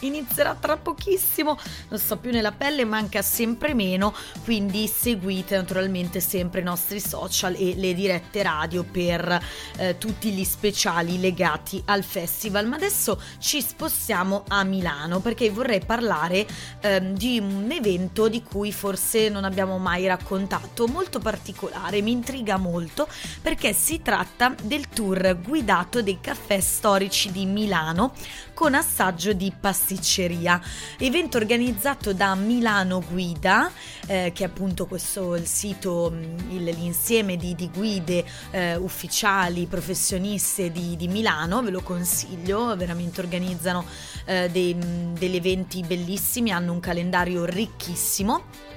inizierà 0.00 0.54
tra 0.54 0.76
pochissimo, 0.76 1.58
non 1.88 1.98
sto 1.98 2.16
più 2.16 2.30
nella 2.30 2.52
pelle, 2.52 2.84
manca 2.84 3.22
sempre 3.22 3.74
meno, 3.74 4.14
quindi 4.44 4.86
seguite 4.86 5.56
naturalmente 5.56 6.20
sempre 6.20 6.60
i 6.60 6.64
nostri 6.64 7.00
social 7.00 7.54
e 7.54 7.74
le 7.76 7.94
dirette 7.94 8.42
radio 8.42 8.84
per 8.84 9.40
eh, 9.76 9.98
tutti 9.98 10.30
gli 10.30 10.44
speciali 10.44 11.18
legati 11.20 11.82
al 11.86 12.02
festival. 12.02 12.66
Ma 12.66 12.76
adesso 12.76 13.20
ci 13.38 13.60
spostiamo 13.60 14.44
a 14.48 14.64
Milano 14.64 15.20
perché 15.20 15.50
vorrei 15.50 15.80
parlare 15.84 16.46
eh, 16.80 17.12
di 17.12 17.38
un 17.38 17.70
evento 17.70 18.28
di 18.28 18.42
cui 18.42 18.72
forse 18.72 19.28
non 19.28 19.44
abbiamo 19.44 19.78
mai 19.78 20.06
raccontato, 20.06 20.86
molto 20.86 21.18
particolare, 21.18 22.00
mi 22.00 22.12
intriga 22.12 22.56
molto 22.56 23.08
perché 23.42 23.72
si 23.72 24.02
tratta 24.02 24.54
del 24.62 24.88
tour 24.88 25.38
guidato 25.42 26.02
dei 26.02 26.18
caffè 26.20 26.60
storici 26.60 27.32
di 27.32 27.46
Milano 27.46 28.12
con 28.56 28.72
assaggio 28.72 29.34
di 29.34 29.52
pasticceria. 29.52 30.58
Evento 30.98 31.36
organizzato 31.36 32.14
da 32.14 32.34
Milano 32.34 33.04
Guida, 33.06 33.70
eh, 34.06 34.32
che 34.34 34.44
è 34.44 34.46
appunto 34.46 34.86
questo 34.86 35.34
il 35.34 35.46
sito, 35.46 36.10
mm, 36.10 36.50
il, 36.52 36.64
l'insieme 36.64 37.36
di, 37.36 37.54
di 37.54 37.68
guide 37.68 38.24
eh, 38.52 38.76
ufficiali, 38.76 39.66
professioniste 39.66 40.72
di, 40.72 40.96
di, 40.96 41.06
Milano, 41.06 41.60
ve 41.60 41.70
lo 41.70 41.82
consiglio, 41.82 42.74
veramente 42.76 43.20
organizzano 43.20 43.84
eh, 44.24 44.48
dei, 44.50 44.74
mm, 44.74 45.16
degli 45.16 45.36
eventi 45.36 45.82
bellissimi, 45.82 46.50
hanno 46.50 46.72
un 46.72 46.80
calendario 46.80 47.44
ricchissimo 47.44 48.74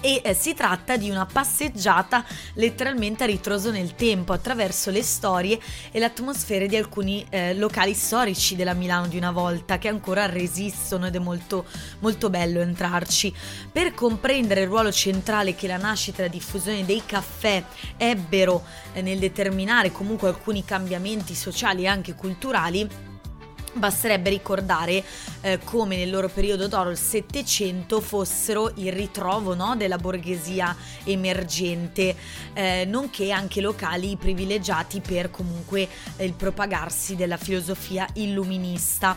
e 0.00 0.20
eh, 0.24 0.34
si 0.34 0.54
tratta 0.54 0.96
di 0.96 1.10
una 1.10 1.26
passeggiata 1.26 2.24
letteralmente 2.54 3.24
a 3.24 3.26
ritroso 3.26 3.70
nel 3.70 3.94
tempo 3.94 4.32
attraverso 4.32 4.90
le 4.90 5.02
storie 5.02 5.58
e 5.90 5.98
le 5.98 6.04
atmosfere 6.04 6.66
di 6.66 6.76
alcuni 6.76 7.24
eh, 7.30 7.54
locali 7.54 7.94
storici 7.94 8.56
della 8.56 8.74
Milano 8.74 9.06
di 9.06 9.16
una 9.16 9.30
volta 9.30 9.78
che 9.78 9.88
ancora 9.88 10.26
resistono 10.26 11.06
ed 11.06 11.14
è 11.14 11.18
molto, 11.18 11.64
molto 12.00 12.30
bello 12.30 12.60
entrarci. 12.60 13.34
Per 13.70 13.94
comprendere 13.94 14.62
il 14.62 14.68
ruolo 14.68 14.92
centrale 14.92 15.54
che 15.54 15.66
la 15.66 15.76
nascita 15.76 16.20
e 16.20 16.26
la 16.26 16.32
diffusione 16.32 16.84
dei 16.84 17.02
caffè 17.04 17.62
ebbero 17.96 18.64
eh, 18.92 19.02
nel 19.02 19.18
determinare 19.18 19.92
comunque 19.92 20.28
alcuni 20.28 20.64
cambiamenti 20.64 21.34
sociali 21.34 21.82
e 21.82 21.86
anche 21.86 22.14
culturali, 22.14 23.09
Basterebbe 23.72 24.30
ricordare 24.30 25.04
eh, 25.42 25.60
come 25.62 25.96
nel 25.96 26.10
loro 26.10 26.28
periodo 26.28 26.66
d'oro, 26.66 26.90
il 26.90 26.98
Settecento, 26.98 28.00
fossero 28.00 28.72
il 28.76 28.92
ritrovo 28.92 29.54
no, 29.54 29.76
della 29.76 29.96
borghesia 29.96 30.76
emergente, 31.04 32.16
eh, 32.52 32.84
nonché 32.86 33.30
anche 33.30 33.60
locali 33.60 34.16
privilegiati 34.16 35.00
per 35.00 35.30
comunque 35.30 35.88
eh, 36.16 36.24
il 36.24 36.32
propagarsi 36.32 37.14
della 37.14 37.36
filosofia 37.36 38.08
illuminista. 38.14 39.16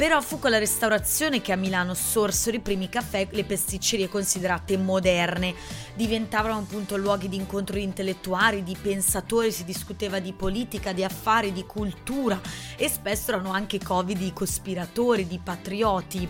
Però 0.00 0.18
fu 0.22 0.38
con 0.38 0.50
la 0.50 0.56
restaurazione 0.56 1.42
che 1.42 1.52
a 1.52 1.56
Milano 1.56 1.92
sorsero 1.92 2.56
i 2.56 2.60
primi 2.60 2.88
caffè, 2.88 3.28
le 3.32 3.44
pasticcerie 3.44 4.08
considerate 4.08 4.78
moderne. 4.78 5.54
Diventavano 5.94 6.56
appunto 6.56 6.96
luoghi 6.96 7.28
di 7.28 7.36
incontro 7.36 7.76
di 7.76 7.82
intellettuali, 7.82 8.62
di 8.62 8.74
pensatori, 8.80 9.52
si 9.52 9.62
discuteva 9.62 10.18
di 10.18 10.32
politica, 10.32 10.94
di 10.94 11.04
affari, 11.04 11.52
di 11.52 11.66
cultura 11.66 12.40
e 12.76 12.88
spesso 12.88 13.32
erano 13.32 13.52
anche 13.52 13.78
covi 13.78 14.14
di 14.14 14.32
cospiratori, 14.32 15.26
di 15.26 15.38
patrioti. 15.38 16.26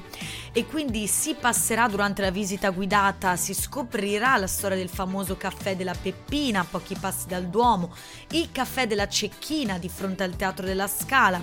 E 0.53 0.67
quindi 0.67 1.07
si 1.07 1.37
passerà 1.39 1.87
durante 1.87 2.23
la 2.23 2.33
visita 2.33 2.71
guidata, 2.71 3.37
si 3.37 3.55
scoprirà 3.55 4.37
la 4.37 4.49
storia 4.49 4.77
del 4.77 4.89
famoso 4.89 5.37
caffè 5.37 5.77
della 5.77 5.95
Peppina 5.95 6.63
a 6.63 6.67
pochi 6.69 6.97
passi 6.99 7.29
dal 7.29 7.47
Duomo, 7.47 7.95
il 8.33 8.51
caffè 8.51 8.89
della 8.89 9.07
Cecchina 9.07 9.79
di 9.79 9.89
fronte 9.89 10.25
al 10.25 10.35
Teatro 10.35 10.67
della 10.67 10.89
Scala 10.89 11.41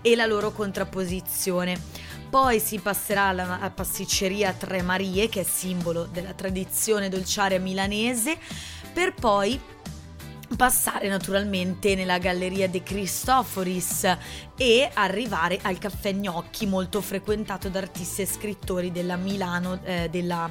e 0.00 0.16
la 0.16 0.24
loro 0.24 0.52
contrapposizione 0.52 1.65
poi 2.28 2.60
si 2.60 2.78
passerà 2.78 3.28
alla 3.28 3.72
pasticceria 3.74 4.52
Tre 4.52 4.82
Marie, 4.82 5.28
che 5.28 5.40
è 5.40 5.44
simbolo 5.44 6.04
della 6.04 6.32
tradizione 6.32 7.08
dolciaria 7.08 7.58
milanese, 7.58 8.36
per 8.92 9.14
poi 9.14 9.58
passare 10.54 11.08
naturalmente 11.08 11.94
nella 11.94 12.18
galleria 12.18 12.68
De 12.68 12.82
Cristoforis 12.82 14.16
e 14.56 14.90
arrivare 14.94 15.58
al 15.62 15.78
caffè 15.78 16.12
Gnocchi 16.12 16.66
molto 16.66 17.00
frequentato 17.00 17.68
da 17.68 17.80
artisti 17.80 18.22
e 18.22 18.26
scrittori 18.26 18.92
della 18.92 19.16
Milano 19.16 19.80
eh, 19.82 20.08
della, 20.08 20.48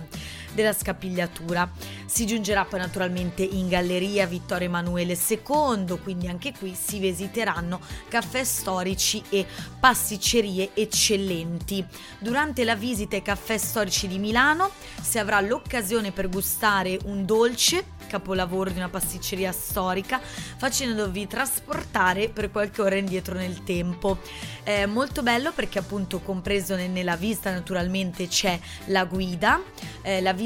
della 0.56 0.74
scapigliatura 0.74 1.70
si 2.06 2.26
giungerà 2.26 2.66
poi 2.66 2.80
naturalmente 2.80 3.44
in 3.44 3.68
galleria 3.68 4.26
Vittorio 4.26 4.68
Emanuele 4.68 5.16
II 5.16 6.00
quindi 6.02 6.28
anche 6.28 6.54
qui 6.58 6.74
si 6.74 6.98
visiteranno 6.98 7.80
caffè 8.08 8.44
storici 8.44 9.22
e 9.30 9.46
pasticcerie 9.80 10.72
eccellenti 10.74 11.86
durante 12.20 12.64
la 12.64 12.76
visita 12.76 13.16
ai 13.16 13.22
caffè 13.22 13.58
storici 13.58 14.08
di 14.08 14.18
Milano 14.18 14.72
si 15.02 15.20
avrà 15.20 15.42
l'occasione 15.42 16.12
per 16.12 16.30
gustare 16.30 16.98
un 17.06 17.26
dolce 17.26 17.94
capolavoro 18.06 18.70
di 18.70 18.78
una 18.78 18.90
pasticceria 18.90 19.52
storica, 19.52 20.20
facendovi 20.22 21.28
trasportare 21.28 22.30
per 22.30 22.52
qualche 22.52 22.82
ora 22.82 22.96
indietro 22.96 23.36
nel 23.36 23.64
tempo. 23.64 24.20
È 24.64 24.86
molto 24.86 25.22
bello 25.22 25.52
perché 25.52 25.80
appunto 25.80 26.20
compreso 26.20 26.76
nella 26.76 27.16
visita 27.16 27.52
naturalmente 27.52 28.28
c'è 28.28 28.58
la 28.86 29.06
guida, 29.06 29.62
eh, 30.02 30.22
la 30.22 30.34
visita 30.34 30.45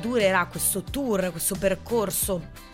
durerà 0.00 0.46
questo 0.46 0.82
tour, 0.82 1.30
questo 1.30 1.56
percorso 1.56 2.66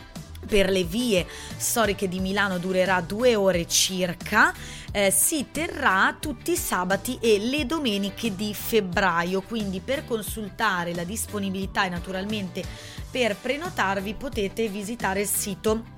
per 0.46 0.70
le 0.70 0.84
vie 0.84 1.26
storiche 1.56 2.08
di 2.08 2.20
Milano 2.20 2.58
durerà 2.58 3.00
due 3.00 3.34
ore 3.34 3.66
circa. 3.66 4.52
Eh, 4.92 5.10
si 5.10 5.46
terrà 5.50 6.16
tutti 6.20 6.52
i 6.52 6.56
sabati 6.56 7.18
e 7.20 7.38
le 7.38 7.66
domeniche 7.66 8.34
di 8.34 8.54
febbraio. 8.54 9.42
Quindi 9.42 9.80
per 9.80 10.04
consultare 10.04 10.94
la 10.94 11.04
disponibilità 11.04 11.84
e 11.84 11.88
naturalmente 11.88 12.62
per 13.10 13.36
prenotarvi 13.36 14.14
potete 14.14 14.68
visitare 14.68 15.22
il 15.22 15.28
sito 15.28 15.93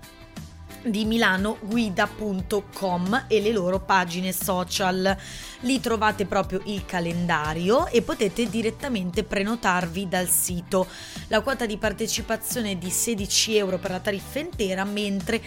di 0.90 1.04
milanoguida.com 1.04 3.26
e 3.28 3.40
le 3.40 3.52
loro 3.52 3.78
pagine 3.80 4.32
social. 4.32 5.16
Lì 5.60 5.80
trovate 5.80 6.26
proprio 6.26 6.60
il 6.66 6.84
calendario 6.84 7.86
e 7.88 8.02
potete 8.02 8.48
direttamente 8.48 9.24
prenotarvi 9.24 10.08
dal 10.08 10.28
sito. 10.28 10.86
La 11.28 11.40
quota 11.40 11.66
di 11.66 11.76
partecipazione 11.76 12.72
è 12.72 12.76
di 12.76 12.90
16 12.90 13.56
euro 13.56 13.78
per 13.78 13.90
la 13.90 14.00
tariffa 14.00 14.38
intera, 14.38 14.84
mentre 14.84 15.42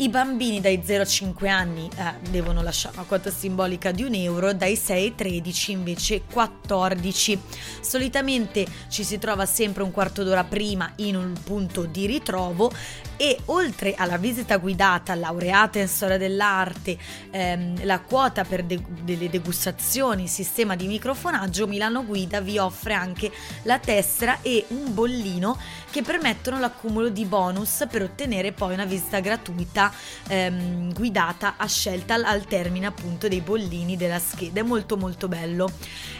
i 0.00 0.08
bambini 0.08 0.60
dai 0.60 0.82
0 0.84 1.02
a 1.02 1.06
5 1.06 1.48
anni 1.48 1.90
eh, 1.96 2.30
devono 2.30 2.62
lasciare 2.62 2.94
una 2.96 3.04
quota 3.04 3.30
simbolica 3.30 3.90
di 3.90 4.04
un 4.04 4.14
euro, 4.14 4.52
dai 4.52 4.76
6 4.76 5.02
ai 5.02 5.14
13 5.14 5.72
invece 5.72 6.22
14. 6.22 7.40
Solitamente 7.80 8.64
ci 8.88 9.02
si 9.02 9.18
trova 9.18 9.44
sempre 9.44 9.82
un 9.82 9.90
quarto 9.90 10.22
d'ora 10.22 10.44
prima 10.44 10.92
in 10.96 11.16
un 11.16 11.32
punto 11.42 11.84
di 11.84 12.06
ritrovo 12.06 12.70
e 13.16 13.36
oltre 13.46 13.94
alla 13.96 14.16
visita 14.16 14.58
guidata, 14.58 15.16
laureata 15.16 15.80
in 15.80 15.88
storia 15.88 16.16
dell'arte, 16.16 16.96
ehm, 17.30 17.84
la 17.84 17.98
quota 17.98 18.44
per 18.44 18.62
de- 18.62 18.80
delle 19.02 19.28
degustazioni, 19.28 20.28
sistema 20.28 20.76
di 20.76 20.86
microfonaggio, 20.86 21.66
Milano 21.66 22.04
Guida 22.04 22.40
vi 22.40 22.58
offre 22.58 22.94
anche 22.94 23.32
la 23.62 23.80
tessera 23.80 24.38
e 24.42 24.64
un 24.68 24.94
bollino 24.94 25.58
che 25.90 26.02
permettono 26.02 26.60
l'accumulo 26.60 27.08
di 27.08 27.24
bonus 27.24 27.84
per 27.90 28.02
ottenere 28.02 28.52
poi 28.52 28.74
una 28.74 28.84
visita 28.84 29.18
gratuita 29.18 29.87
ehm, 30.28 30.92
guidata 30.92 31.54
a 31.56 31.66
scelta 31.66 32.14
al 32.14 32.44
termine 32.46 32.86
appunto 32.86 33.28
dei 33.28 33.40
bollini 33.40 33.96
della 33.96 34.18
scheda. 34.18 34.60
È 34.60 34.64
molto 34.64 34.96
molto 34.96 35.28
bello. 35.28 35.70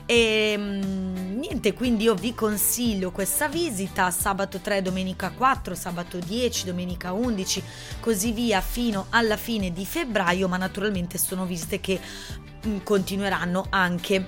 E 0.05 0.53
ehm, 0.53 1.39
niente, 1.39 1.75
quindi 1.75 2.05
io 2.05 2.15
vi 2.15 2.35
consiglio 2.35 3.11
questa 3.11 3.49
visita 3.49 4.11
sabato 4.11 4.59
3, 4.59 4.83
domenica 4.83 5.31
4, 5.31 5.75
sabato 5.75 6.19
10, 6.19 6.65
domenica 6.65 6.87
domenica 6.89 7.13
11, 7.13 7.63
così 8.01 8.33
via 8.33 8.61
fino 8.61 9.07
alla 9.11 9.37
fine 9.37 9.73
di 9.73 9.85
febbraio, 9.87 10.49
ma 10.49 10.57
naturalmente 10.57 11.19
sono 11.19 11.45
visite 11.45 11.81
che 11.81 12.01
mm, 12.67 12.79
continueranno 12.83 13.67
anche 13.71 14.27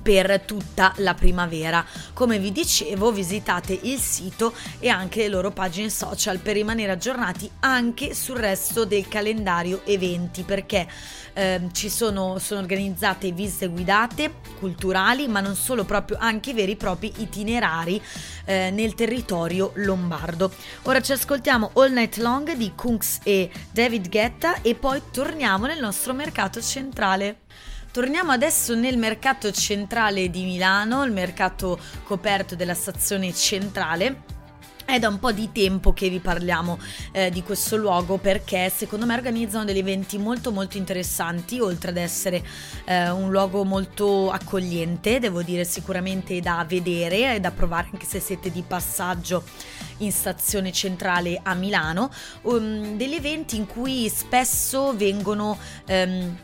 per 0.00 0.42
tutta 0.42 0.92
la 0.96 1.14
primavera. 1.14 1.84
Come 2.12 2.38
vi 2.38 2.52
dicevo, 2.52 3.12
visitate 3.12 3.78
il 3.82 3.98
sito 3.98 4.52
e 4.78 4.88
anche 4.88 5.20
le 5.20 5.28
loro 5.28 5.50
pagine 5.50 5.90
social 5.90 6.38
per 6.38 6.54
rimanere 6.54 6.92
aggiornati 6.92 7.50
anche 7.60 8.14
sul 8.14 8.36
resto 8.36 8.84
del 8.84 9.08
calendario 9.08 9.84
eventi 9.84 10.42
perché 10.42 10.86
eh, 11.34 11.68
ci 11.72 11.88
sono, 11.88 12.38
sono 12.38 12.60
organizzate 12.60 13.32
visite 13.32 13.68
guidate 13.68 14.34
culturali, 14.58 15.28
ma 15.28 15.40
non 15.40 15.54
solo, 15.54 15.84
proprio 15.84 16.18
anche 16.20 16.54
veri 16.54 16.72
e 16.72 16.76
propri 16.76 17.12
itinerari 17.16 18.00
eh, 18.44 18.70
nel 18.70 18.94
territorio 18.94 19.72
lombardo. 19.76 20.52
Ora 20.82 21.00
ci 21.00 21.12
ascoltiamo 21.12 21.70
All 21.74 21.92
Night 21.92 22.16
Long 22.18 22.52
di 22.52 22.72
Kunks 22.74 23.20
e 23.22 23.50
David 23.70 24.08
Guetta 24.08 24.60
e 24.62 24.74
poi 24.74 25.00
torniamo 25.10 25.66
nel 25.66 25.80
nostro 25.80 26.12
mercato 26.12 26.60
centrale. 26.60 27.40
Torniamo 27.92 28.32
adesso 28.32 28.74
nel 28.74 28.96
mercato 28.96 29.52
centrale 29.52 30.30
di 30.30 30.44
Milano, 30.44 31.04
il 31.04 31.12
mercato 31.12 31.78
coperto 32.04 32.56
della 32.56 32.72
stazione 32.72 33.34
centrale. 33.34 34.22
È 34.82 34.98
da 34.98 35.08
un 35.08 35.18
po' 35.18 35.30
di 35.30 35.52
tempo 35.52 35.92
che 35.92 36.08
vi 36.08 36.18
parliamo 36.18 36.78
eh, 37.12 37.28
di 37.28 37.42
questo 37.42 37.76
luogo 37.76 38.16
perché 38.16 38.72
secondo 38.74 39.04
me 39.04 39.12
organizzano 39.14 39.66
degli 39.66 39.78
eventi 39.78 40.16
molto 40.16 40.52
molto 40.52 40.78
interessanti, 40.78 41.60
oltre 41.60 41.90
ad 41.90 41.98
essere 41.98 42.42
eh, 42.86 43.10
un 43.10 43.30
luogo 43.30 43.62
molto 43.62 44.30
accogliente, 44.30 45.18
devo 45.18 45.42
dire 45.42 45.64
sicuramente 45.64 46.40
da 46.40 46.64
vedere 46.66 47.34
e 47.34 47.40
da 47.40 47.50
provare 47.50 47.90
anche 47.92 48.06
se 48.06 48.20
siete 48.20 48.50
di 48.50 48.64
passaggio 48.66 49.44
in 49.98 50.12
stazione 50.12 50.72
centrale 50.72 51.38
a 51.42 51.52
Milano, 51.52 52.10
um, 52.44 52.96
degli 52.96 53.14
eventi 53.14 53.56
in 53.56 53.66
cui 53.66 54.08
spesso 54.08 54.96
vengono... 54.96 55.58
Um, 55.88 56.38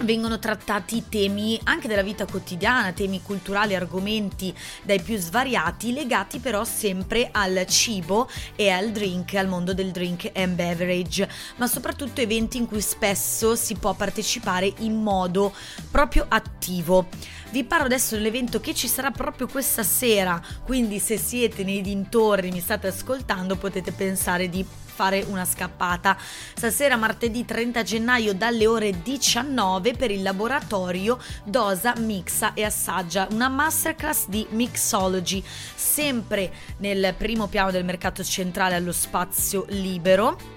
vengono 0.00 0.38
trattati 0.38 1.04
temi 1.08 1.58
anche 1.64 1.88
della 1.88 2.02
vita 2.02 2.26
quotidiana, 2.26 2.92
temi 2.92 3.22
culturali, 3.22 3.74
argomenti 3.74 4.54
dai 4.82 5.00
più 5.00 5.16
svariati, 5.16 5.92
legati 5.92 6.38
però 6.38 6.64
sempre 6.64 7.28
al 7.32 7.64
cibo 7.66 8.28
e 8.54 8.70
al 8.70 8.90
drink, 8.90 9.34
al 9.34 9.48
mondo 9.48 9.72
del 9.74 9.90
drink 9.90 10.30
and 10.34 10.54
beverage, 10.54 11.28
ma 11.56 11.66
soprattutto 11.66 12.20
eventi 12.20 12.58
in 12.58 12.66
cui 12.66 12.80
spesso 12.80 13.56
si 13.56 13.74
può 13.76 13.94
partecipare 13.94 14.72
in 14.78 15.02
modo 15.02 15.54
proprio 15.90 16.26
attivo. 16.28 17.08
Vi 17.50 17.64
parlo 17.64 17.86
adesso 17.86 18.16
dell'evento 18.16 18.60
che 18.60 18.74
ci 18.74 18.88
sarà 18.88 19.10
proprio 19.10 19.46
questa 19.46 19.82
sera, 19.82 20.42
quindi 20.64 20.98
se 20.98 21.16
siete 21.16 21.64
nei 21.64 21.80
dintorni, 21.80 22.50
mi 22.50 22.60
state 22.60 22.88
ascoltando, 22.88 23.56
potete 23.56 23.92
pensare 23.92 24.48
di 24.48 24.64
fare 24.96 25.24
una 25.28 25.44
scappata. 25.44 26.16
Stasera 26.54 26.96
martedì 26.96 27.44
30 27.44 27.82
gennaio 27.82 28.32
dalle 28.32 28.66
ore 28.66 29.02
19 29.02 29.92
per 29.92 30.10
il 30.10 30.22
laboratorio 30.22 31.18
Dosa, 31.44 31.92
Mixa 31.98 32.54
e 32.54 32.64
Assaggia, 32.64 33.28
una 33.30 33.48
masterclass 33.48 34.26
di 34.28 34.46
mixology, 34.50 35.44
sempre 35.74 36.50
nel 36.78 37.14
primo 37.16 37.46
piano 37.46 37.70
del 37.70 37.84
mercato 37.84 38.24
centrale 38.24 38.74
allo 38.74 38.92
spazio 38.92 39.66
libero 39.68 40.55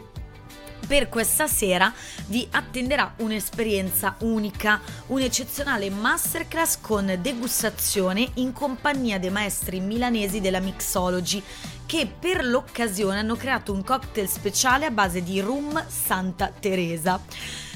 per 0.89 1.08
questa 1.08 1.45
sera 1.45 1.93
vi 2.25 2.47
attenderà 2.49 3.13
un'esperienza 3.17 4.15
unica, 4.21 4.82
un'eccezionale 5.08 5.91
masterclass 5.91 6.80
con 6.82 7.15
degustazione 7.21 8.28
in 8.36 8.54
compagnia 8.54 9.19
dei 9.19 9.30
maestri 9.30 9.82
milanesi 9.82 10.41
della 10.41 10.60
Mixology 10.60 11.43
che 11.86 12.12
per 12.19 12.43
l'occasione 12.43 13.19
hanno 13.19 13.36
creato 13.36 13.71
un 13.71 13.84
cocktail 13.84 14.28
speciale 14.28 14.88
a 14.88 14.91
base 14.91 15.21
di 15.21 15.39
rum 15.41 15.80
Santa 15.88 16.52
Teresa. 16.60 17.21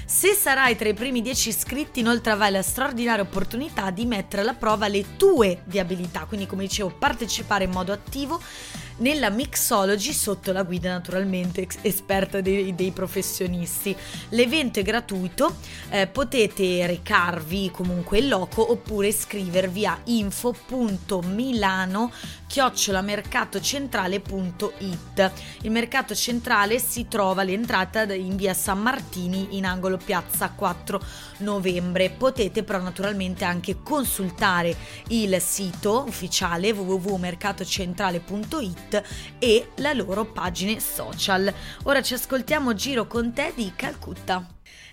Se 0.06 0.34
sarai 0.34 0.76
tra 0.76 0.90
i 0.90 0.96
primi 0.96 1.22
10 1.22 1.50
iscritti, 1.50 2.00
inoltre 2.00 2.32
avrai 2.32 2.52
la 2.52 2.64
straordinaria 2.64 3.24
opportunità 3.24 3.92
di 3.92 4.06
mettere 4.06 4.42
alla 4.42 4.54
prova 4.56 4.88
le 4.88 5.18
tue 5.18 5.62
di 5.66 5.78
abilità, 5.78 6.26
quindi 6.26 6.48
come 6.48 6.64
dicevo, 6.64 6.90
partecipare 6.90 7.66
in 7.66 7.72
modo 7.72 7.92
attivo 7.92 8.42
nella 8.98 9.30
mixology 9.30 10.14
sotto 10.14 10.52
la 10.52 10.64
guida 10.64 10.92
naturalmente 10.92 11.68
esperta 11.82 12.42
dei, 12.42 12.76
dei 12.76 12.92
professionisti. 12.92 13.96
L'evento 14.30 14.80
è 14.80 14.84
gratuito, 14.84 15.56
eh, 15.90 16.08
potete 16.08 16.86
recarvi 16.86 17.72
comunque 17.72 18.20
in 18.20 18.28
loco 18.28 18.72
oppure 18.72 19.08
iscrivervi 19.08 19.86
a 19.86 19.98
info.milano 20.06 22.12
chiocciolamercatocentrale.it. 22.54 25.32
Il 25.62 25.72
mercato 25.72 26.14
centrale 26.14 26.78
si 26.78 27.08
trova 27.08 27.42
all'entrata 27.42 28.14
in 28.14 28.36
via 28.36 28.54
San 28.54 28.80
Martini 28.80 29.58
in 29.58 29.66
angolo 29.66 29.98
piazza 29.98 30.52
4 30.52 31.02
novembre. 31.40 32.12
Potete 32.12 32.62
però 32.62 32.80
naturalmente 32.80 33.44
anche 33.44 33.78
consultare 33.82 34.76
il 35.08 35.42
sito 35.42 36.06
ufficiale 36.08 36.72
www.mercatocentrale.it 36.72 38.93
e 39.40 39.70
la 39.78 39.94
loro 39.94 40.26
pagine 40.26 40.80
social. 40.80 41.54
Ora 41.84 42.02
ci 42.02 42.14
ascoltiamo 42.14 42.74
Giro 42.74 43.08
con 43.08 43.34
te 43.34 43.54
di 43.56 43.72
Calcutta. 43.76 44.46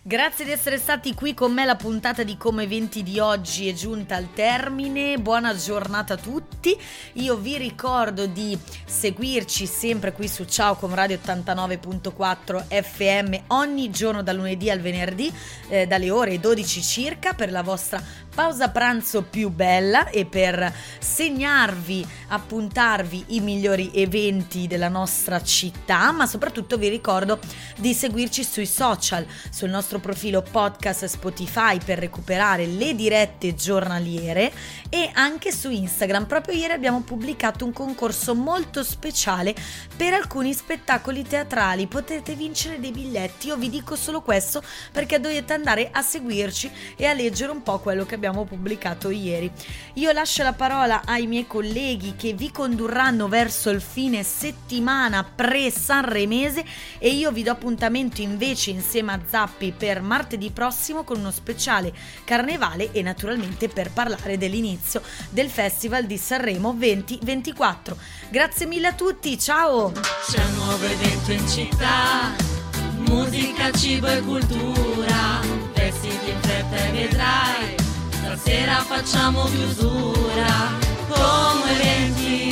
Grazie 0.03 0.47
di 0.47 0.51
essere 0.51 0.79
stati 0.79 1.13
qui 1.13 1.35
con 1.35 1.53
me, 1.53 1.67
la 1.67 1.77
puntata 1.77 2.23
di 2.23 2.39
Come 2.39 2.63
Eventi 2.63 3.03
di 3.03 3.19
oggi 3.19 3.69
è 3.69 3.75
giunta 3.75 4.17
al 4.17 4.33
termine, 4.33 5.19
buona 5.19 5.55
giornata 5.55 6.15
a 6.15 6.17
tutti, 6.17 6.75
io 7.15 7.37
vi 7.37 7.59
ricordo 7.59 8.25
di 8.25 8.59
seguirci 8.87 9.67
sempre 9.67 10.13
qui 10.13 10.27
su 10.27 10.47
Ciao 10.47 10.77
Come 10.77 10.95
Radio 10.95 11.19
89.4 11.23 12.83
FM 12.83 13.35
ogni 13.49 13.91
giorno 13.91 14.23
dal 14.23 14.37
lunedì 14.37 14.71
al 14.71 14.81
venerdì 14.81 15.31
eh, 15.69 15.87
dalle 15.87 16.11
ore 16.11 16.41
12 16.41 16.81
circa 16.81 17.35
per 17.35 17.51
la 17.51 17.63
vostra 17.63 18.03
pausa 18.35 18.71
pranzo 18.71 19.23
più 19.23 19.51
bella 19.51 20.09
e 20.09 20.25
per 20.25 20.73
segnarvi, 20.99 22.07
appuntarvi 22.29 23.25
i 23.29 23.41
migliori 23.41 23.91
eventi 23.95 24.67
della 24.67 24.89
nostra 24.89 25.43
città, 25.43 26.13
ma 26.13 26.27
soprattutto 26.27 26.79
vi 26.79 26.89
ricordo 26.89 27.39
di 27.77 27.93
seguirci 27.93 28.45
sui 28.45 28.67
social, 28.67 29.27
sul 29.51 29.69
nostro 29.69 29.99
profilo 29.99 30.43
podcast 30.43 31.05
Spotify 31.05 31.79
per 31.85 31.99
recuperare 31.99 32.67
le 32.67 32.95
dirette 32.95 33.55
giornaliere 33.55 34.53
e 34.89 35.11
anche 35.13 35.53
su 35.53 35.71
Instagram. 35.71 36.27
Proprio 36.27 36.55
ieri 36.55 36.73
abbiamo 36.73 37.01
pubblicato 37.01 37.65
un 37.65 37.73
concorso 37.73 38.35
molto 38.35 38.83
speciale 38.83 39.55
per 39.97 40.15
alcuni 40.15 40.53
spettacoli 40.53 41.23
teatrali. 41.23 41.87
Potete 41.87 42.35
vincere 42.35 42.81
dei 42.81 42.93
biglietti. 42.93 43.49
Io 43.49 43.57
vi 43.57 43.69
dico 43.69 43.97
solo 43.97 44.21
questo 44.21 44.63
perché 44.93 45.21
dovete 45.21 45.53
andare 45.53 45.91
a 45.93 46.03
seguirci 46.03 46.71
e 46.97 47.07
a 47.07 47.13
leggere 47.13 47.53
un 47.53 47.63
po' 47.63 47.79
quello 47.81 48.07
che 48.07 48.19
abbiamo 48.31 48.45
pubblicato 48.45 49.11
ieri. 49.11 49.51
Io 49.95 50.13
lascio 50.13 50.43
la 50.43 50.53
parola 50.53 51.03
ai 51.05 51.27
miei 51.27 51.47
colleghi 51.47 52.15
che 52.17 52.33
vi 52.33 52.51
condurranno 52.51 53.29
verso 53.29 53.71
il 53.71 53.81
fine 53.81 54.23
settimana 54.23 55.25
pre-sanremese 55.25 56.65
e 56.99 57.11
io 57.11 57.31
vi 57.33 57.43
do 57.43 57.51
appuntamento 57.51 58.21
invece 58.21 58.71
insieme 58.71 59.13
a 59.13 59.21
Zappi 59.29 59.73
per 59.77 60.01
martedì 60.01 60.51
prossimo 60.51 61.05
con 61.05 61.19
uno 61.19 61.31
speciale 61.31 61.93
carnevale 62.25 62.93
e 62.93 63.03
naturalmente 63.03 63.69
per 63.69 63.91
parlare 63.91 64.39
dell'inizio 64.39 65.03
del 65.31 65.51
Festival 65.51 66.07
di 66.07 66.17
Sanremo 66.17 66.73
2024. 66.73 67.97
Grazie 68.31 68.67
mille 68.67 68.89
a 68.89 68.93
tutti, 68.95 69.39
ciao! 69.39 69.93
C'è 69.93 70.45
un 70.45 70.55
nuovo 70.55 70.85
evento 70.85 71.33
in 71.33 71.49
città, 71.49 72.33
musica, 73.09 73.71
cibo 73.73 74.07
e 74.07 74.21
cultura, 74.21 75.41
vestiti 75.75 76.31
in 76.31 76.41
fretta 76.41 76.77
e 76.77 76.91
vedrai, 76.93 77.80
stasera 78.37 78.77
facciamo 78.85 79.45
chiusura, 79.47 80.79
come 81.09 81.81
eventi 81.81 82.50